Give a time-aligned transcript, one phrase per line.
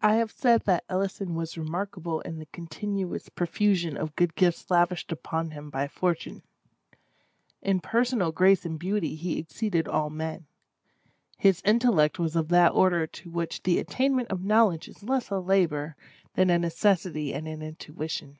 [0.00, 5.10] I have said that Ellison was remarkable in the continuous profusion of good gifts lavished
[5.10, 6.44] upon him by Fortune.
[7.60, 10.46] In personal grace and beauty he exceeded all men.
[11.38, 15.40] His intellect was of that order to which the attainment of knowledge is less a
[15.40, 15.96] labor
[16.34, 18.38] than a necessity and an intuition.